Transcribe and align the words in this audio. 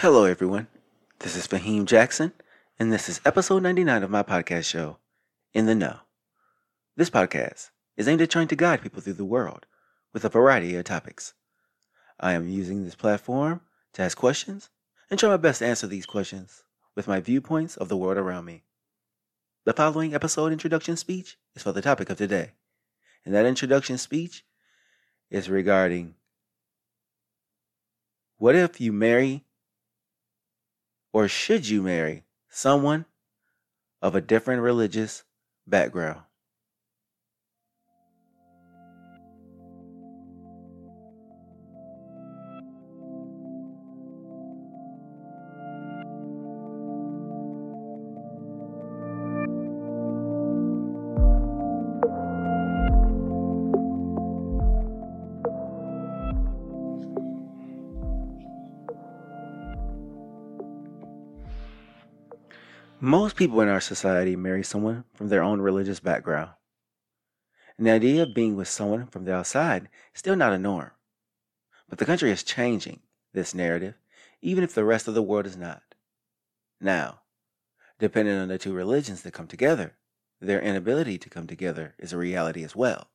Hello, 0.00 0.22
everyone. 0.22 0.68
This 1.18 1.34
is 1.34 1.48
Faheem 1.48 1.84
Jackson, 1.84 2.32
and 2.78 2.92
this 2.92 3.08
is 3.08 3.20
episode 3.24 3.64
99 3.64 4.04
of 4.04 4.10
my 4.12 4.22
podcast 4.22 4.66
show, 4.66 4.98
In 5.52 5.66
the 5.66 5.74
Know. 5.74 5.96
This 6.94 7.10
podcast 7.10 7.70
is 7.96 8.06
aimed 8.06 8.20
at 8.20 8.30
trying 8.30 8.46
to 8.46 8.54
guide 8.54 8.80
people 8.80 9.02
through 9.02 9.14
the 9.14 9.24
world 9.24 9.66
with 10.12 10.24
a 10.24 10.28
variety 10.28 10.76
of 10.76 10.84
topics. 10.84 11.34
I 12.20 12.34
am 12.34 12.46
using 12.46 12.84
this 12.84 12.94
platform 12.94 13.62
to 13.94 14.02
ask 14.02 14.16
questions 14.16 14.70
and 15.10 15.18
try 15.18 15.30
my 15.30 15.36
best 15.36 15.58
to 15.58 15.66
answer 15.66 15.88
these 15.88 16.06
questions 16.06 16.62
with 16.94 17.08
my 17.08 17.18
viewpoints 17.18 17.76
of 17.76 17.88
the 17.88 17.96
world 17.96 18.18
around 18.18 18.44
me. 18.44 18.62
The 19.64 19.72
following 19.72 20.14
episode 20.14 20.52
introduction 20.52 20.96
speech 20.96 21.38
is 21.56 21.64
for 21.64 21.72
the 21.72 21.82
topic 21.82 22.08
of 22.08 22.18
today, 22.18 22.52
and 23.24 23.34
that 23.34 23.46
introduction 23.46 23.98
speech 23.98 24.44
is 25.28 25.50
regarding 25.50 26.14
what 28.36 28.54
if 28.54 28.80
you 28.80 28.92
marry 28.92 29.44
or 31.18 31.26
should 31.26 31.68
you 31.68 31.82
marry 31.82 32.22
someone 32.48 33.04
of 34.00 34.14
a 34.14 34.20
different 34.20 34.62
religious 34.62 35.24
background? 35.66 36.20
Most 63.08 63.36
people 63.36 63.62
in 63.62 63.68
our 63.68 63.80
society 63.80 64.36
marry 64.36 64.62
someone 64.62 65.04
from 65.14 65.28
their 65.28 65.42
own 65.42 65.62
religious 65.62 65.98
background. 65.98 66.50
And 67.78 67.86
the 67.86 67.90
idea 67.90 68.22
of 68.22 68.34
being 68.34 68.54
with 68.54 68.68
someone 68.68 69.06
from 69.06 69.24
the 69.24 69.34
outside 69.34 69.84
is 70.14 70.18
still 70.18 70.36
not 70.36 70.52
a 70.52 70.58
norm. 70.58 70.90
But 71.88 71.96
the 71.96 72.04
country 72.04 72.30
is 72.30 72.42
changing 72.42 73.00
this 73.32 73.54
narrative, 73.54 73.94
even 74.42 74.62
if 74.62 74.74
the 74.74 74.84
rest 74.84 75.08
of 75.08 75.14
the 75.14 75.22
world 75.22 75.46
is 75.46 75.56
not. 75.56 75.94
Now, 76.82 77.20
depending 77.98 78.36
on 78.36 78.48
the 78.48 78.58
two 78.58 78.74
religions 78.74 79.22
that 79.22 79.32
come 79.32 79.46
together, 79.46 79.94
their 80.38 80.60
inability 80.60 81.16
to 81.16 81.30
come 81.30 81.46
together 81.46 81.94
is 81.98 82.12
a 82.12 82.18
reality 82.18 82.62
as 82.62 82.76
well. 82.76 83.08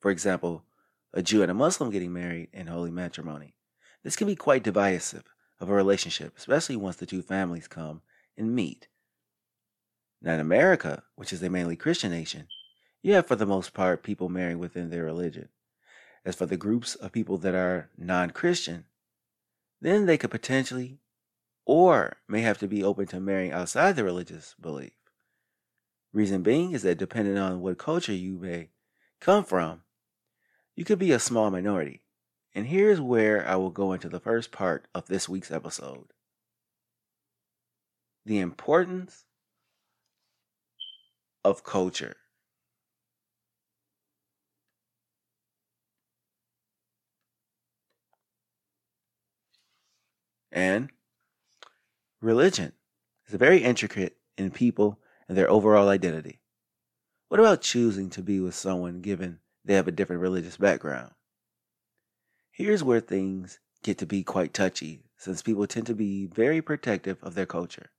For 0.00 0.10
example, 0.10 0.64
a 1.12 1.20
Jew 1.20 1.42
and 1.42 1.50
a 1.50 1.54
Muslim 1.54 1.90
getting 1.90 2.14
married 2.14 2.48
in 2.54 2.68
holy 2.68 2.90
matrimony. 2.90 3.56
This 4.04 4.16
can 4.16 4.26
be 4.26 4.36
quite 4.36 4.62
divisive 4.62 5.24
of 5.60 5.68
a 5.68 5.74
relationship, 5.74 6.38
especially 6.38 6.76
once 6.76 6.96
the 6.96 7.04
two 7.04 7.20
families 7.20 7.68
come 7.68 8.00
and 8.38 8.54
meet 8.54 8.88
now, 10.22 10.34
in 10.34 10.40
America, 10.40 11.02
which 11.16 11.32
is 11.32 11.42
a 11.42 11.50
mainly 11.50 11.74
Christian 11.74 12.12
nation, 12.12 12.46
you 13.02 13.14
have 13.14 13.26
for 13.26 13.34
the 13.34 13.44
most 13.44 13.74
part 13.74 14.04
people 14.04 14.28
marrying 14.28 14.60
within 14.60 14.88
their 14.88 15.02
religion. 15.04 15.48
As 16.24 16.36
for 16.36 16.46
the 16.46 16.56
groups 16.56 16.94
of 16.94 17.10
people 17.10 17.38
that 17.38 17.54
are 17.56 17.90
non 17.98 18.30
Christian, 18.30 18.84
then 19.80 20.06
they 20.06 20.16
could 20.16 20.30
potentially 20.30 21.00
or 21.64 22.18
may 22.28 22.40
have 22.42 22.58
to 22.58 22.68
be 22.68 22.84
open 22.84 23.06
to 23.06 23.18
marrying 23.20 23.52
outside 23.52 23.96
the 23.96 24.04
religious 24.04 24.54
belief. 24.60 24.92
Reason 26.12 26.42
being 26.42 26.72
is 26.72 26.82
that 26.82 26.98
depending 26.98 27.38
on 27.38 27.60
what 27.60 27.78
culture 27.78 28.12
you 28.12 28.38
may 28.38 28.70
come 29.20 29.44
from, 29.44 29.82
you 30.76 30.84
could 30.84 30.98
be 30.98 31.12
a 31.12 31.18
small 31.18 31.50
minority. 31.50 32.02
And 32.54 32.66
here's 32.66 33.00
where 33.00 33.46
I 33.46 33.56
will 33.56 33.70
go 33.70 33.92
into 33.92 34.08
the 34.08 34.20
first 34.20 34.52
part 34.52 34.86
of 34.94 35.06
this 35.06 35.28
week's 35.28 35.50
episode 35.50 36.12
the 38.24 38.38
importance 38.38 39.24
of 41.44 41.64
culture. 41.64 42.16
And 50.52 50.90
religion 52.20 52.72
is 53.26 53.34
very 53.34 53.58
intricate 53.62 54.18
in 54.36 54.50
people 54.50 54.98
and 55.28 55.36
their 55.36 55.50
overall 55.50 55.88
identity. 55.88 56.40
What 57.28 57.40
about 57.40 57.62
choosing 57.62 58.10
to 58.10 58.22
be 58.22 58.40
with 58.40 58.54
someone 58.54 59.00
given 59.00 59.40
they 59.64 59.74
have 59.74 59.88
a 59.88 59.92
different 59.92 60.20
religious 60.20 60.58
background? 60.58 61.12
Here's 62.50 62.84
where 62.84 63.00
things 63.00 63.58
get 63.82 63.96
to 63.98 64.06
be 64.06 64.22
quite 64.22 64.52
touchy 64.52 65.04
since 65.16 65.40
people 65.40 65.66
tend 65.66 65.86
to 65.86 65.94
be 65.94 66.26
very 66.26 66.60
protective 66.60 67.16
of 67.22 67.34
their 67.34 67.46
culture. 67.46 67.90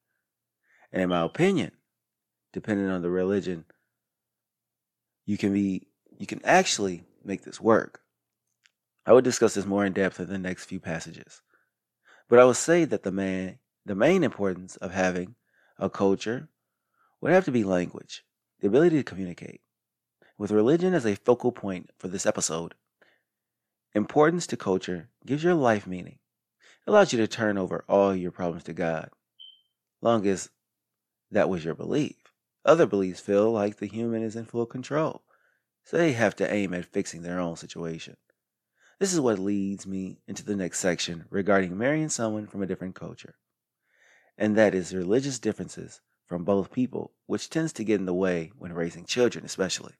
And 0.92 1.02
in 1.02 1.10
my 1.10 1.24
opinion, 1.24 1.72
depending 2.54 2.88
on 2.88 3.02
the 3.02 3.10
religion, 3.10 3.66
you 5.26 5.38
can 5.38 5.52
be 5.54 5.88
you 6.18 6.28
can 6.28 6.42
actually 6.46 7.04
make 7.26 7.44
this 7.44 7.60
work. 7.60 8.02
I 9.06 9.12
will 9.12 9.22
discuss 9.22 9.56
this 9.56 9.66
more 9.66 9.86
in 9.86 9.94
depth 9.94 10.20
in 10.20 10.28
the 10.28 10.38
next 10.38 10.66
few 10.66 10.80
passages. 10.80 11.42
But 12.30 12.40
I 12.40 12.46
would 12.46 12.56
say 12.56 12.86
that 12.86 13.04
the 13.04 13.12
man 13.12 13.60
the 13.86 13.96
main 13.96 14.24
importance 14.24 14.78
of 14.78 14.94
having 14.94 15.36
a 15.78 15.90
culture 15.90 16.48
would 17.20 17.34
have 17.34 17.46
to 17.46 17.52
be 17.52 17.64
language, 17.64 18.24
the 18.62 18.68
ability 18.68 18.98
to 18.98 19.04
communicate. 19.04 19.62
With 20.38 20.52
religion 20.52 20.94
as 20.94 21.06
a 21.06 21.16
focal 21.16 21.52
point 21.52 21.90
for 21.98 22.08
this 22.08 22.26
episode, 22.26 22.76
importance 23.94 24.48
to 24.48 24.58
culture 24.58 25.10
gives 25.26 25.44
your 25.44 25.54
life 25.54 25.86
meaning. 25.86 26.20
It 26.86 26.90
allows 26.90 27.14
you 27.14 27.20
to 27.20 27.28
turn 27.28 27.58
over 27.58 27.84
all 27.88 28.16
your 28.16 28.32
problems 28.32 28.64
to 28.66 28.74
God, 28.74 29.10
long 30.02 30.26
as 30.28 30.50
that 31.32 31.50
was 31.50 31.66
your 31.66 31.76
belief. 31.76 32.23
Other 32.66 32.86
beliefs 32.86 33.20
feel 33.20 33.52
like 33.52 33.78
the 33.78 33.88
human 33.88 34.24
is 34.24 34.38
in 34.38 34.46
full 34.46 34.66
control, 34.66 35.24
so 35.84 35.98
they 35.98 36.14
have 36.14 36.36
to 36.38 36.52
aim 36.52 36.74
at 36.74 36.86
fixing 36.86 37.22
their 37.22 37.40
own 37.40 37.58
situation. 37.58 38.16
This 39.00 39.14
is 39.14 39.20
what 39.20 39.38
leads 39.38 39.86
me 39.86 40.22
into 40.28 40.46
the 40.46 40.56
next 40.56 40.80
section 40.80 41.26
regarding 41.30 41.78
marrying 41.78 42.08
someone 42.08 42.48
from 42.48 42.62
a 42.62 42.66
different 42.66 42.96
culture, 42.96 43.36
and 44.38 44.56
that 44.56 44.74
is 44.74 44.96
religious 44.96 45.40
differences 45.40 46.00
from 46.26 46.46
both 46.46 46.72
people, 46.72 47.12
which 47.26 47.50
tends 47.50 47.74
to 47.74 47.84
get 47.84 48.00
in 48.00 48.06
the 48.06 48.14
way 48.14 48.54
when 48.58 48.72
raising 48.72 49.06
children, 49.06 49.44
especially. 49.44 49.96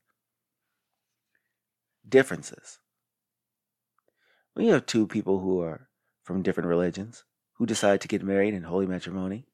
Differences. 2.08 2.80
When 4.54 4.66
you 4.66 4.72
have 4.72 4.86
two 4.86 5.06
people 5.06 5.40
who 5.40 5.60
are 5.62 5.90
from 6.24 6.42
different 6.42 6.70
religions 6.70 7.26
who 7.54 7.66
decide 7.66 8.00
to 8.02 8.08
get 8.08 8.24
married 8.24 8.54
in 8.54 8.64
holy 8.64 8.86
matrimony, 8.86 9.48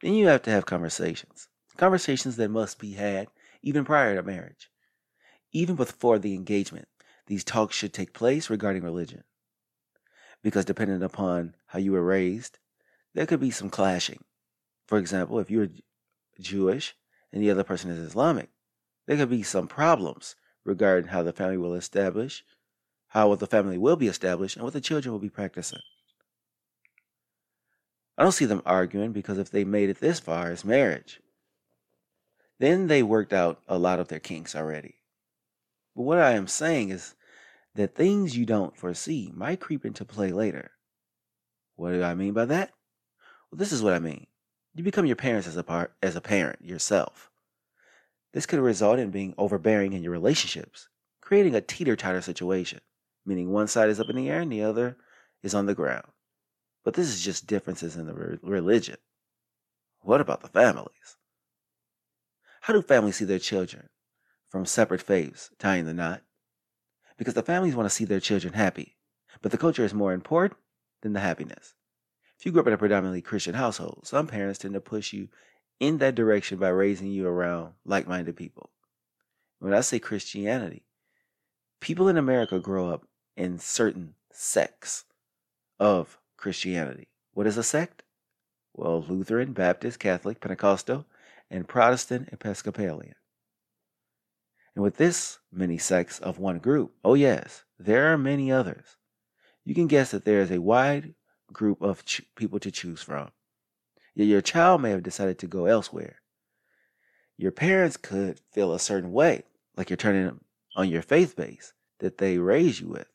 then 0.00 0.14
you 0.14 0.28
have 0.28 0.42
to 0.42 0.50
have 0.50 0.64
conversations 0.64 1.48
conversations 1.80 2.36
that 2.36 2.50
must 2.50 2.78
be 2.78 2.92
had 2.92 3.26
even 3.62 3.86
prior 3.86 4.14
to 4.14 4.22
marriage. 4.22 4.70
Even 5.50 5.76
before 5.76 6.18
the 6.18 6.34
engagement, 6.34 6.86
these 7.26 7.42
talks 7.42 7.74
should 7.74 7.94
take 7.94 8.12
place 8.12 8.50
regarding 8.50 8.82
religion. 8.82 9.24
Because 10.42 10.66
depending 10.66 11.02
upon 11.02 11.54
how 11.68 11.78
you 11.78 11.92
were 11.92 12.04
raised, 12.04 12.58
there 13.14 13.24
could 13.24 13.40
be 13.40 13.50
some 13.50 13.70
clashing. 13.70 14.22
For 14.86 14.98
example, 14.98 15.38
if 15.38 15.50
you're 15.50 15.68
Jewish 16.38 16.94
and 17.32 17.42
the 17.42 17.50
other 17.50 17.64
person 17.64 17.90
is 17.90 17.98
Islamic, 17.98 18.50
there 19.06 19.16
could 19.16 19.30
be 19.30 19.42
some 19.42 19.66
problems 19.66 20.36
regarding 20.64 21.08
how 21.08 21.22
the 21.22 21.32
family 21.32 21.56
will 21.56 21.74
establish, 21.74 22.44
how 23.08 23.34
the 23.34 23.46
family 23.46 23.78
will 23.78 23.96
be 23.96 24.06
established, 24.06 24.56
and 24.56 24.64
what 24.64 24.74
the 24.74 24.82
children 24.82 25.12
will 25.12 25.18
be 25.18 25.30
practicing. 25.30 25.80
I 28.18 28.22
don't 28.22 28.32
see 28.32 28.44
them 28.44 28.62
arguing 28.66 29.12
because 29.12 29.38
if 29.38 29.50
they 29.50 29.64
made 29.64 29.88
it 29.88 30.00
this 30.00 30.20
far 30.20 30.50
as 30.50 30.62
marriage, 30.62 31.20
then 32.60 32.88
they 32.88 33.02
worked 33.02 33.32
out 33.32 33.58
a 33.66 33.78
lot 33.78 33.98
of 33.98 34.08
their 34.08 34.20
kinks 34.20 34.54
already. 34.54 34.96
But 35.96 36.02
what 36.02 36.18
I 36.18 36.32
am 36.32 36.46
saying 36.46 36.90
is 36.90 37.14
that 37.74 37.94
things 37.94 38.36
you 38.36 38.44
don't 38.44 38.76
foresee 38.76 39.32
might 39.34 39.60
creep 39.60 39.86
into 39.86 40.04
play 40.04 40.30
later. 40.30 40.70
What 41.76 41.92
do 41.92 42.02
I 42.02 42.14
mean 42.14 42.34
by 42.34 42.44
that? 42.44 42.72
Well, 43.50 43.58
this 43.58 43.72
is 43.72 43.82
what 43.82 43.94
I 43.94 43.98
mean. 43.98 44.26
You 44.74 44.84
become 44.84 45.06
your 45.06 45.16
parents 45.16 45.48
as 45.48 45.56
a 45.56 45.62
part 45.62 45.94
as 46.02 46.16
a 46.16 46.20
parent 46.20 46.62
yourself. 46.62 47.30
This 48.34 48.44
could 48.44 48.60
result 48.60 48.98
in 48.98 49.10
being 49.10 49.34
overbearing 49.38 49.94
in 49.94 50.02
your 50.02 50.12
relationships, 50.12 50.88
creating 51.22 51.54
a 51.54 51.62
teeter-totter 51.62 52.20
situation, 52.20 52.80
meaning 53.24 53.50
one 53.50 53.68
side 53.68 53.88
is 53.88 53.98
up 53.98 54.10
in 54.10 54.16
the 54.16 54.28
air 54.28 54.40
and 54.40 54.52
the 54.52 54.62
other 54.62 54.98
is 55.42 55.54
on 55.54 55.64
the 55.64 55.74
ground. 55.74 56.06
But 56.84 56.92
this 56.92 57.08
is 57.08 57.22
just 57.22 57.46
differences 57.46 57.96
in 57.96 58.06
the 58.06 58.14
re- 58.14 58.38
religion. 58.42 58.98
What 60.02 60.20
about 60.20 60.42
the 60.42 60.48
families? 60.48 61.16
How 62.60 62.74
do 62.74 62.82
families 62.82 63.16
see 63.16 63.24
their 63.24 63.38
children 63.38 63.88
from 64.48 64.66
separate 64.66 65.02
faiths 65.02 65.50
tying 65.58 65.86
the 65.86 65.94
knot? 65.94 66.22
Because 67.16 67.34
the 67.34 67.42
families 67.42 67.74
want 67.74 67.88
to 67.88 67.94
see 67.94 68.04
their 68.04 68.20
children 68.20 68.52
happy, 68.52 68.96
but 69.42 69.50
the 69.50 69.58
culture 69.58 69.84
is 69.84 69.94
more 69.94 70.12
important 70.12 70.58
than 71.02 71.12
the 71.12 71.20
happiness. 71.20 71.74
If 72.38 72.46
you 72.46 72.52
grew 72.52 72.60
up 72.60 72.66
in 72.66 72.72
a 72.72 72.78
predominantly 72.78 73.22
Christian 73.22 73.54
household, 73.54 74.02
some 74.04 74.26
parents 74.26 74.58
tend 74.58 74.74
to 74.74 74.80
push 74.80 75.12
you 75.12 75.28
in 75.78 75.98
that 75.98 76.14
direction 76.14 76.58
by 76.58 76.68
raising 76.68 77.08
you 77.08 77.26
around 77.26 77.72
like 77.84 78.06
minded 78.06 78.36
people. 78.36 78.70
When 79.58 79.74
I 79.74 79.80
say 79.80 79.98
Christianity, 79.98 80.84
people 81.80 82.08
in 82.08 82.16
America 82.16 82.58
grow 82.58 82.90
up 82.90 83.06
in 83.36 83.58
certain 83.58 84.14
sects 84.32 85.04
of 85.78 86.18
Christianity. 86.36 87.08
What 87.32 87.46
is 87.46 87.56
a 87.56 87.62
sect? 87.62 88.02
Well, 88.74 89.04
Lutheran, 89.06 89.52
Baptist, 89.52 89.98
Catholic, 89.98 90.40
Pentecostal, 90.40 91.06
and 91.50 91.68
Protestant 91.68 92.28
Episcopalian. 92.32 93.14
And 94.74 94.84
with 94.84 94.96
this 94.96 95.38
many 95.50 95.78
sects 95.78 96.18
of 96.20 96.38
one 96.38 96.58
group, 96.58 96.92
oh 97.04 97.14
yes, 97.14 97.64
there 97.78 98.12
are 98.12 98.18
many 98.18 98.52
others. 98.52 98.96
You 99.64 99.74
can 99.74 99.88
guess 99.88 100.12
that 100.12 100.24
there 100.24 100.40
is 100.40 100.50
a 100.50 100.60
wide 100.60 101.14
group 101.52 101.82
of 101.82 102.04
ch- 102.04 102.22
people 102.36 102.60
to 102.60 102.70
choose 102.70 103.02
from. 103.02 103.30
Yet 104.14 104.26
your 104.26 104.40
child 104.40 104.82
may 104.82 104.90
have 104.90 105.02
decided 105.02 105.38
to 105.40 105.46
go 105.46 105.66
elsewhere. 105.66 106.16
Your 107.36 107.52
parents 107.52 107.96
could 107.96 108.40
feel 108.52 108.72
a 108.72 108.78
certain 108.78 109.12
way, 109.12 109.44
like 109.76 109.90
you're 109.90 109.96
turning 109.96 110.40
on 110.76 110.88
your 110.88 111.02
faith 111.02 111.36
base 111.36 111.72
that 111.98 112.18
they 112.18 112.38
raised 112.38 112.80
you 112.80 112.88
with. 112.88 113.08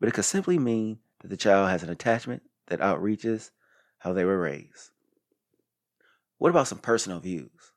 But 0.00 0.08
it 0.08 0.12
could 0.12 0.24
simply 0.24 0.58
mean 0.58 0.98
that 1.20 1.28
the 1.28 1.36
child 1.36 1.70
has 1.70 1.82
an 1.82 1.90
attachment 1.90 2.42
that 2.66 2.80
outreaches 2.80 3.50
how 3.98 4.12
they 4.12 4.24
were 4.24 4.38
raised. 4.38 4.90
What 6.44 6.50
about 6.50 6.68
some 6.68 6.76
personal 6.76 7.20
views? 7.20 7.72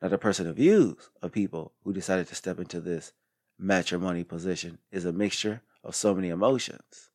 Now, 0.00 0.06
the 0.06 0.16
personal 0.16 0.52
views 0.52 1.10
of 1.20 1.32
people 1.32 1.72
who 1.82 1.92
decided 1.92 2.28
to 2.28 2.36
step 2.36 2.60
into 2.60 2.80
this 2.80 3.12
matrimony 3.58 4.22
position 4.22 4.78
is 4.92 5.04
a 5.04 5.12
mixture 5.12 5.62
of 5.82 5.96
so 5.96 6.14
many 6.14 6.28
emotions. 6.28 7.10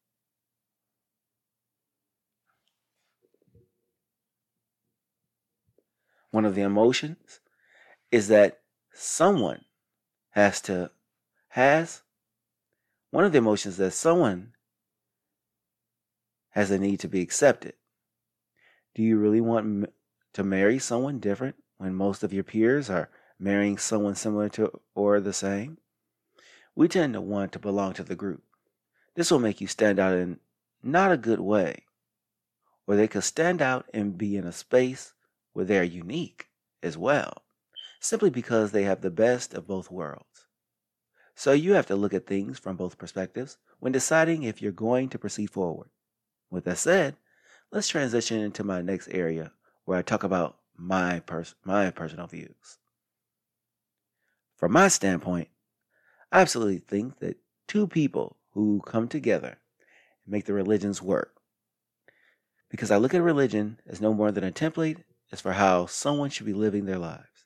One 6.32 6.44
of 6.44 6.56
the 6.56 6.64
emotions 6.64 7.40
is 8.12 8.28
that 8.28 8.60
someone 8.94 9.64
has 10.32 10.60
to 10.64 10.92
has 11.52 12.02
one 13.12 13.24
of 13.24 13.32
the 13.32 13.38
emotions 13.38 13.78
that 13.78 13.92
someone 13.92 14.52
has 16.50 16.70
a 16.70 16.78
need 16.78 17.00
to 17.00 17.08
be 17.08 17.22
accepted. 17.22 17.76
Do 18.94 19.04
you 19.04 19.18
really 19.18 19.40
want 19.40 19.88
to 20.36 20.44
marry 20.44 20.78
someone 20.78 21.18
different 21.20 21.56
when 21.78 21.96
most 21.96 22.22
of 22.22 22.34
your 22.34 22.44
peers 22.44 22.90
are 22.90 23.10
marrying 23.40 23.78
someone 23.78 24.16
similar 24.16 24.50
to 24.50 24.82
or 24.94 25.22
the 25.22 25.32
same? 25.32 25.78
We 26.76 26.90
tend 26.90 27.14
to 27.14 27.22
want 27.22 27.54
to 27.54 27.60
belong 27.60 27.94
to 27.94 28.04
the 28.04 28.18
group. 28.18 28.44
This 29.16 29.32
will 29.32 29.40
make 29.40 29.62
you 29.62 29.68
stand 29.68 29.98
out 29.98 30.14
in 30.14 30.42
not 30.84 31.14
a 31.14 31.18
good 31.18 31.40
way, 31.40 31.86
or 32.86 32.98
they 32.98 33.08
could 33.08 33.24
stand 33.24 33.62
out 33.62 33.86
and 33.94 34.18
be 34.18 34.36
in 34.36 34.46
a 34.46 34.52
space 34.52 35.14
where 35.54 35.64
they 35.64 35.80
are 35.80 35.84
unique 35.84 36.50
as 36.84 36.98
well, 36.98 37.44
simply 38.02 38.30
because 38.30 38.74
they 38.74 38.84
have 38.84 39.00
the 39.00 39.10
best 39.10 39.54
of 39.54 39.68
both 39.68 39.90
worlds. 39.90 40.48
So 41.34 41.54
you 41.54 41.76
have 41.76 41.88
to 41.88 41.96
look 41.96 42.14
at 42.14 42.28
things 42.28 42.60
from 42.60 42.76
both 42.76 42.98
perspectives 42.98 43.58
when 43.80 43.94
deciding 43.94 44.44
if 44.44 44.62
you're 44.62 44.74
going 44.74 45.08
to 45.10 45.20
proceed 45.20 45.50
forward. 45.50 45.88
With 46.50 46.66
that 46.66 46.78
said, 46.78 47.16
let's 47.72 47.88
transition 47.88 48.42
into 48.42 48.66
my 48.66 48.82
next 48.82 49.08
area 49.08 49.54
where 49.86 49.98
I 49.98 50.02
talk 50.02 50.24
about 50.24 50.58
my 50.76 51.20
pers- 51.22 51.56
my 51.64 51.90
personal 51.92 52.28
views. 52.28 52.80
From 54.56 54.74
my 54.74 54.88
standpoint, 54.88 55.50
I 56.32 56.42
absolutely 56.42 56.80
think 56.80 57.20
that 57.20 57.38
two 57.68 57.88
people 57.88 58.38
who 58.52 58.82
come 58.86 59.08
together 59.08 59.58
make 60.26 60.46
the 60.46 60.54
religions 60.54 61.02
work. 61.02 61.36
Because 62.70 62.92
I 62.92 62.98
look 62.98 63.14
at 63.14 63.22
religion 63.22 63.80
as 63.88 64.02
no 64.02 64.14
more 64.14 64.32
than 64.32 64.44
a 64.44 64.52
template 64.52 65.04
as 65.32 65.42
for 65.42 65.54
how 65.54 65.86
someone 65.86 66.30
should 66.30 66.46
be 66.46 66.54
living 66.54 66.86
their 66.86 66.98
lives. 66.98 67.46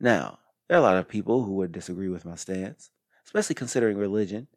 Now, 0.00 0.38
there 0.68 0.76
are 0.76 0.80
a 0.80 0.82
lot 0.82 0.96
of 0.96 1.08
people 1.08 1.44
who 1.44 1.54
would 1.54 1.72
disagree 1.72 2.08
with 2.08 2.24
my 2.24 2.34
stance, 2.34 2.90
especially 3.24 3.54
considering 3.54 3.96
religion 3.96 4.48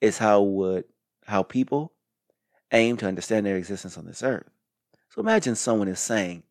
is 0.00 0.18
how 0.18 0.42
would 0.42 0.84
how 1.26 1.42
people 1.42 1.92
aim 2.72 2.96
to 2.98 3.06
understand 3.06 3.46
their 3.46 3.56
existence 3.56 3.96
on 3.96 4.04
this 4.04 4.22
earth. 4.22 4.50
So 5.14 5.20
imagine 5.20 5.54
someone 5.54 5.86
is 5.86 6.00
saying 6.00 6.42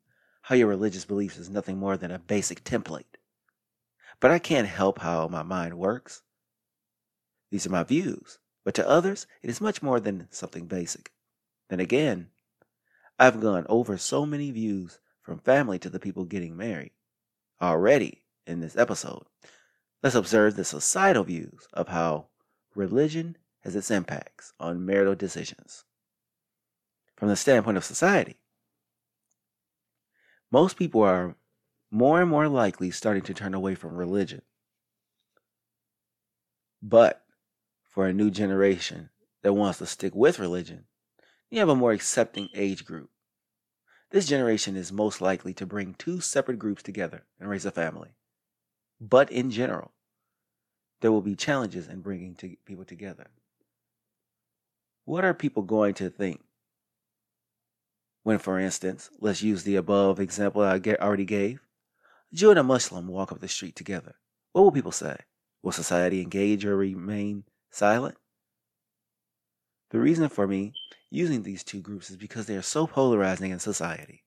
how 0.43 0.55
your 0.55 0.67
religious 0.67 1.03
beliefs 1.03 1.37
is 1.37 1.49
nothing 1.49 1.77
more 1.77 1.97
than 1.97 2.11
a 2.11 2.19
basic 2.19 2.63
template. 2.63 3.17
But 4.21 4.31
I 4.31 4.39
can't 4.39 4.69
help 4.69 4.99
how 4.99 5.27
my 5.27 5.43
mind 5.43 5.77
works. 5.77 6.23
These 7.51 7.67
are 7.67 7.71
my 7.71 7.83
views, 7.83 8.39
but 8.63 8.73
to 8.75 8.87
others, 8.87 9.27
it 9.41 9.49
is 9.49 9.59
much 9.59 9.83
more 9.83 9.99
than 9.99 10.29
something 10.31 10.67
basic. 10.67 11.11
Then 11.67 11.81
again, 11.81 12.29
I've 13.19 13.41
gone 13.41 13.65
over 13.67 13.97
so 13.97 14.25
many 14.25 14.49
views 14.49 14.99
from 15.21 15.39
family 15.39 15.77
to 15.79 15.89
the 15.89 15.99
people 15.99 16.23
getting 16.23 16.55
married 16.55 16.91
already 17.61 18.23
in 18.47 18.61
this 18.61 18.77
episode. 18.77 19.25
Let's 20.01 20.15
observe 20.15 20.55
the 20.55 20.63
societal 20.63 21.25
views 21.25 21.67
of 21.73 21.89
how 21.89 22.27
religion 22.75 23.35
has 23.65 23.75
its 23.75 23.91
impacts 23.91 24.53
on 24.57 24.85
marital 24.85 25.15
decisions 25.15 25.83
from 27.17 27.27
the 27.27 27.35
standpoint 27.35 27.75
of 27.75 27.83
society. 27.83 28.37
Most 30.53 30.77
people 30.77 31.01
are 31.01 31.35
more 31.89 32.21
and 32.21 32.29
more 32.29 32.47
likely 32.47 32.91
starting 32.91 33.23
to 33.23 33.33
turn 33.33 33.55
away 33.55 33.73
from 33.73 33.95
religion. 33.95 34.43
But 36.79 37.25
for 37.89 38.05
a 38.05 38.13
new 38.13 38.29
generation 38.29 39.09
that 39.41 39.53
wants 39.53 39.79
to 39.79 39.87
stick 39.87 40.13
with 40.13 40.37
religion, 40.37 40.85
you 41.49 41.57
have 41.57 41.69
a 41.69 41.75
more 41.75 41.91
accepting 41.91 42.49
age 42.53 42.85
group. 42.85 43.09
This 44.11 44.27
generation 44.27 44.75
is 44.75 44.91
most 44.91 45.21
likely 45.21 45.55
to 45.55 45.65
bring 45.65 45.95
two 45.95 46.21
separate 46.21 46.59
groups 46.59 46.83
together 46.83 47.23
and 47.39 47.49
raise 47.49 47.65
a 47.65 47.71
family. 47.71 48.13
But 49.01 49.31
in 49.31 49.49
general, 49.49 49.91
there 51.01 51.11
will 51.11 51.23
be 51.23 51.35
challenges 51.35 51.87
in 51.87 52.01
bringing 52.01 52.35
to 52.35 52.57
people 52.63 52.85
together. 52.85 53.25
What 55.05 55.25
are 55.25 55.33
people 55.33 55.63
going 55.63 55.95
to 55.95 56.11
think 56.11 56.41
when, 58.23 58.39
for 58.39 58.57
instance, 58.57 59.09
let's 59.19 59.43
use 59.43 59.63
the 59.63 59.75
above 59.75 60.19
example 60.19 60.61
I 60.61 60.79
already 60.99 61.25
gave, 61.25 61.59
a 62.31 62.35
Jew 62.35 62.49
and 62.49 62.59
a 62.59 62.63
Muslim 62.63 63.07
walk 63.07 63.31
up 63.31 63.39
the 63.39 63.47
street 63.47 63.75
together. 63.75 64.15
What 64.53 64.63
will 64.63 64.71
people 64.71 64.91
say? 64.91 65.17
Will 65.61 65.71
society 65.71 66.21
engage 66.21 66.65
or 66.65 66.75
remain 66.75 67.43
silent? 67.69 68.15
The 69.91 69.99
reason 69.99 70.29
for 70.29 70.47
me 70.47 70.73
using 71.11 71.43
these 71.43 71.63
two 71.63 71.81
groups 71.81 72.09
is 72.09 72.17
because 72.17 72.47
they 72.47 72.55
are 72.55 72.63
so 72.63 72.87
polarizing 72.87 73.51
in 73.51 73.59
society. 73.59 74.23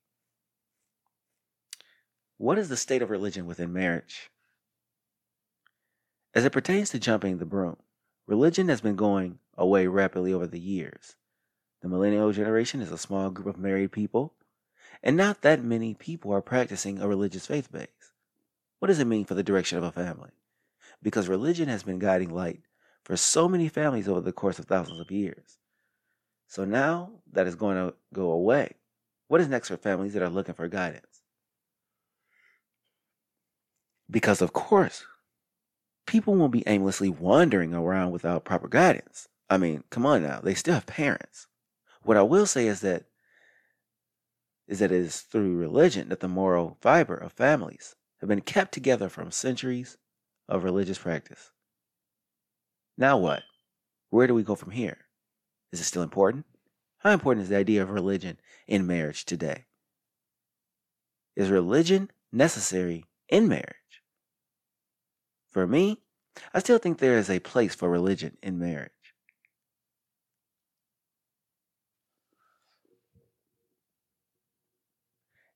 What 2.39 2.59
is 2.59 2.69
the 2.69 2.77
state 2.77 3.03
of 3.03 3.11
religion 3.11 3.47
within 3.47 3.73
marriage? 3.73 4.31
As 6.35 6.45
it 6.45 6.53
pertains 6.53 6.91
to 6.91 6.99
jumping 6.99 7.39
the 7.39 7.47
broom, 7.47 7.79
religion 8.27 8.69
has 8.69 8.83
been 8.83 8.95
going 8.95 9.39
away 9.57 9.87
rapidly 9.87 10.35
over 10.35 10.47
the 10.47 10.61
years. 10.61 11.17
The 11.83 11.89
millennial 11.89 12.33
generation 12.33 12.81
is 12.81 12.91
a 12.91 12.99
small 12.99 13.31
group 13.31 13.47
of 13.47 13.59
married 13.59 13.93
people, 13.93 14.33
and 15.03 15.17
not 15.17 15.43
that 15.43 15.63
many 15.63 15.95
people 15.95 16.33
are 16.33 16.41
practicing 16.41 16.99
a 16.99 17.09
religious 17.09 17.47
faith 17.47 17.71
base. 17.71 17.89
What 18.79 18.89
does 18.89 18.99
it 18.99 19.07
mean 19.07 19.25
for 19.25 19.35
the 19.35 19.43
direction 19.43 19.79
of 19.79 19.85
a 19.85 19.93
family? 19.93 20.31
Because 21.03 21.29
religion 21.29 21.69
has 21.69 21.83
been 21.83 21.99
guiding 21.99 22.31
light 22.31 22.63
for 23.05 23.17
so 23.17 23.49
many 23.49 23.69
families 23.69 24.09
over 24.09 24.21
the 24.21 24.33
course 24.33 24.59
of 24.59 24.65
thousands 24.65 25.01
of 25.01 25.11
years. 25.11 25.59
So 26.49 26.65
now 26.65 27.11
that 27.33 27.47
is 27.47 27.55
going 27.55 27.77
to 27.77 27.95
go 28.13 28.31
away. 28.31 28.75
What 29.29 29.41
is 29.41 29.49
next 29.49 29.69
for 29.69 29.77
families 29.77 30.13
that 30.15 30.23
are 30.23 30.29
looking 30.29 30.55
for 30.55 30.69
guidance? 30.69 31.23
Because, 34.09 34.41
of 34.41 34.53
course, 34.53 35.05
people 36.07 36.35
won't 36.35 36.53
be 36.53 36.63
aimlessly 36.67 37.09
wandering 37.09 37.75
around 37.75 38.13
without 38.13 38.45
proper 38.45 38.69
guidance. 38.69 39.29
I 39.51 39.59
mean, 39.59 39.85
come 39.91 40.07
on 40.07 40.23
now, 40.23 40.41
they 40.41 40.55
still 40.55 40.75
have 40.75 40.87
parents. 40.87 41.49
What 42.07 42.17
I 42.17 42.23
will 42.23 42.47
say 42.47 42.69
is 42.69 42.83
that 42.83 43.03
is 44.69 44.79
that 44.79 44.93
it 44.93 45.01
is 45.01 45.23
through 45.23 45.57
religion 45.57 46.09
that 46.09 46.21
the 46.21 46.29
moral 46.29 46.79
fiber 46.81 47.17
of 47.17 47.33
families 47.33 47.97
have 48.21 48.29
been 48.29 48.43
kept 48.43 48.73
together 48.73 49.09
from 49.09 49.33
centuries 49.33 49.99
of 50.49 50.63
religious 50.63 50.99
practice. 50.99 51.51
Now 52.97 53.19
what? 53.19 53.43
Where 54.11 54.29
do 54.29 54.35
we 54.35 54.45
go 54.45 54.55
from 54.55 54.71
here? 54.71 54.99
Is 55.73 55.81
it 55.81 55.85
still 55.85 56.03
important? 56.03 56.47
How 56.99 57.11
important 57.11 57.43
is 57.43 57.49
the 57.49 57.57
idea 57.57 57.83
of 57.83 57.91
religion 57.91 58.39
in 58.69 58.87
marriage 58.87 59.25
today? 59.25 59.65
Is 61.35 61.51
religion 61.51 62.13
necessary 62.31 63.05
in 63.29 63.49
marriage? 63.49 64.05
For 65.51 65.67
me, 65.67 65.99
I 66.55 66.61
still 66.61 66.79
think 66.79 66.99
there 66.99 67.19
is 67.19 67.29
a 67.29 67.41
place 67.41 67.75
for 67.75 67.91
religion 67.91 68.37
in 68.45 68.61
marriage. 68.61 68.93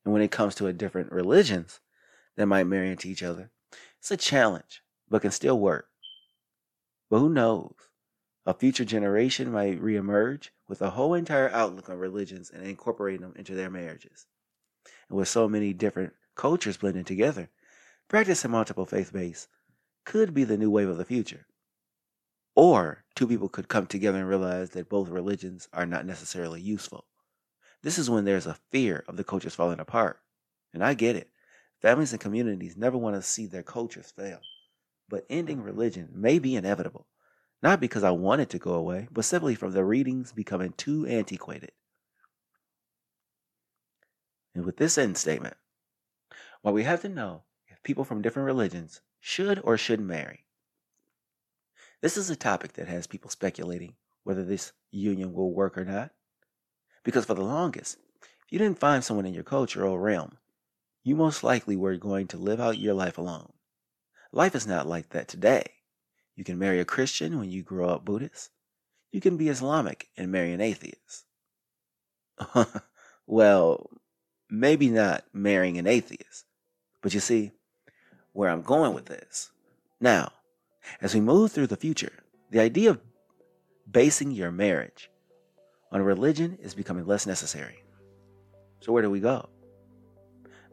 when 0.11 0.21
it 0.21 0.31
comes 0.31 0.55
to 0.55 0.67
a 0.67 0.73
different 0.73 1.11
religions 1.11 1.79
that 2.35 2.45
might 2.45 2.67
marry 2.67 2.91
into 2.91 3.07
each 3.07 3.23
other, 3.23 3.51
it's 3.99 4.11
a 4.11 4.17
challenge, 4.17 4.81
but 5.09 5.21
can 5.21 5.31
still 5.31 5.59
work. 5.59 5.87
But 7.09 7.19
who 7.19 7.29
knows? 7.29 7.75
A 8.45 8.53
future 8.53 8.85
generation 8.85 9.51
might 9.51 9.81
reemerge 9.81 10.49
with 10.67 10.81
a 10.81 10.91
whole 10.91 11.13
entire 11.13 11.49
outlook 11.49 11.89
on 11.89 11.97
religions 11.97 12.49
and 12.49 12.65
incorporating 12.65 13.21
them 13.21 13.33
into 13.35 13.53
their 13.53 13.69
marriages. 13.69 14.25
And 15.09 15.17
with 15.17 15.27
so 15.27 15.47
many 15.47 15.73
different 15.73 16.13
cultures 16.35 16.77
blending 16.77 17.03
together, 17.03 17.49
practicing 18.07 18.51
multiple 18.51 18.85
faith 18.85 19.13
base 19.13 19.47
could 20.05 20.33
be 20.33 20.43
the 20.43 20.57
new 20.57 20.71
wave 20.71 20.89
of 20.89 20.97
the 20.97 21.05
future. 21.05 21.45
Or 22.55 23.03
two 23.15 23.27
people 23.27 23.49
could 23.49 23.67
come 23.67 23.85
together 23.85 24.19
and 24.19 24.27
realize 24.27 24.71
that 24.71 24.89
both 24.89 25.09
religions 25.09 25.69
are 25.71 25.85
not 25.85 26.05
necessarily 26.05 26.59
useful 26.59 27.05
This 27.83 27.97
is 27.97 28.09
when 28.09 28.25
there's 28.25 28.45
a 28.45 28.57
fear 28.69 29.03
of 29.07 29.17
the 29.17 29.23
cultures 29.23 29.55
falling 29.55 29.79
apart. 29.79 30.19
And 30.73 30.83
I 30.83 30.93
get 30.93 31.15
it. 31.15 31.29
Families 31.81 32.11
and 32.11 32.21
communities 32.21 32.77
never 32.77 32.97
want 32.97 33.15
to 33.15 33.21
see 33.21 33.47
their 33.47 33.63
cultures 33.63 34.13
fail. 34.15 34.39
But 35.09 35.25
ending 35.29 35.61
religion 35.61 36.09
may 36.13 36.39
be 36.39 36.55
inevitable, 36.55 37.07
not 37.63 37.79
because 37.79 38.03
I 38.03 38.11
want 38.11 38.41
it 38.41 38.49
to 38.51 38.59
go 38.59 38.73
away, 38.73 39.07
but 39.11 39.25
simply 39.25 39.55
from 39.55 39.71
the 39.71 39.83
readings 39.83 40.31
becoming 40.31 40.73
too 40.73 41.05
antiquated. 41.07 41.71
And 44.53 44.65
with 44.65 44.77
this 44.77 44.97
end 44.97 45.17
statement, 45.17 45.55
while 46.61 46.73
we 46.73 46.83
have 46.83 47.01
to 47.01 47.09
know 47.09 47.43
if 47.67 47.81
people 47.83 48.03
from 48.03 48.21
different 48.21 48.45
religions 48.45 49.01
should 49.19 49.59
or 49.63 49.77
shouldn't 49.77 50.07
marry, 50.07 50.45
this 52.01 52.17
is 52.17 52.29
a 52.29 52.35
topic 52.35 52.73
that 52.73 52.87
has 52.87 53.07
people 53.07 53.29
speculating 53.29 53.95
whether 54.23 54.43
this 54.43 54.71
union 54.91 55.33
will 55.33 55.53
work 55.53 55.77
or 55.77 55.85
not. 55.85 56.11
Because 57.03 57.25
for 57.25 57.33
the 57.33 57.43
longest, 57.43 57.97
if 58.21 58.51
you 58.51 58.59
didn't 58.59 58.79
find 58.79 59.03
someone 59.03 59.25
in 59.25 59.33
your 59.33 59.43
culture 59.43 59.85
or 59.85 59.99
realm, 59.99 60.37
you 61.03 61.15
most 61.15 61.43
likely 61.43 61.75
were 61.75 61.97
going 61.97 62.27
to 62.27 62.37
live 62.37 62.59
out 62.59 62.77
your 62.77 62.93
life 62.93 63.17
alone. 63.17 63.53
Life 64.31 64.55
is 64.55 64.67
not 64.67 64.87
like 64.87 65.09
that 65.09 65.27
today. 65.27 65.65
You 66.35 66.43
can 66.43 66.57
marry 66.57 66.79
a 66.79 66.85
Christian 66.85 67.37
when 67.37 67.51
you 67.51 67.63
grow 67.63 67.89
up 67.89 68.05
Buddhist. 68.05 68.49
You 69.11 69.19
can 69.19 69.35
be 69.35 69.49
Islamic 69.49 70.07
and 70.15 70.31
marry 70.31 70.53
an 70.53 70.61
atheist. 70.61 71.25
well, 73.27 73.89
maybe 74.49 74.89
not 74.89 75.25
marrying 75.33 75.77
an 75.77 75.87
atheist. 75.87 76.45
But 77.01 77.13
you 77.13 77.19
see 77.19 77.51
where 78.31 78.49
I'm 78.49 78.61
going 78.61 78.93
with 78.93 79.05
this. 79.05 79.51
Now, 79.99 80.31
as 81.01 81.13
we 81.13 81.21
move 81.21 81.51
through 81.51 81.67
the 81.67 81.75
future, 81.77 82.13
the 82.49 82.59
idea 82.59 82.91
of 82.91 83.01
basing 83.89 84.31
your 84.31 84.51
marriage 84.51 85.10
on 85.91 86.01
religion 86.01 86.57
is 86.61 86.73
becoming 86.73 87.05
less 87.05 87.27
necessary. 87.27 87.83
So, 88.79 88.91
where 88.91 89.03
do 89.03 89.09
we 89.09 89.19
go? 89.19 89.49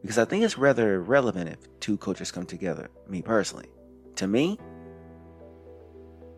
Because 0.01 0.17
I 0.17 0.25
think 0.25 0.43
it's 0.43 0.57
rather 0.57 0.95
irrelevant 0.95 1.49
if 1.49 1.79
two 1.79 1.97
cultures 1.97 2.31
come 2.31 2.45
together, 2.45 2.89
me 3.07 3.21
personally. 3.21 3.67
To 4.15 4.27
me, 4.27 4.57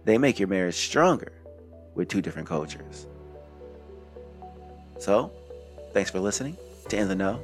they 0.03 0.17
make 0.17 0.39
your 0.39 0.47
marriage 0.47 0.75
stronger 0.75 1.31
with 1.93 2.07
two 2.07 2.21
different 2.21 2.47
cultures. 2.47 3.07
So, 4.97 5.31
thanks 5.93 6.09
for 6.09 6.19
listening 6.19 6.57
to 6.89 6.97
In 6.97 7.07
the 7.07 7.15
Know. 7.15 7.39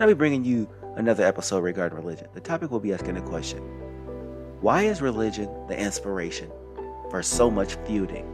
I'll 0.00 0.06
be 0.06 0.14
bringing 0.14 0.44
you 0.44 0.68
another 0.96 1.24
episode 1.24 1.64
regarding 1.64 1.98
religion. 1.98 2.28
The 2.34 2.40
topic 2.40 2.70
will 2.70 2.80
be 2.80 2.92
asking 2.92 3.16
a 3.16 3.22
question 3.22 3.58
Why 4.60 4.82
is 4.82 5.02
religion 5.02 5.48
the 5.66 5.78
inspiration 5.78 6.50
for 7.10 7.22
so 7.22 7.50
much 7.50 7.74
feuding 7.84 8.26